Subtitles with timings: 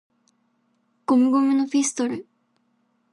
[1.05, 2.25] ゴムゴムのピストル!!!